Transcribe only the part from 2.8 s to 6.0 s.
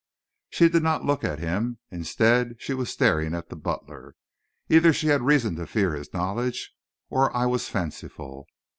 staring at the butler. Either she had reason to fear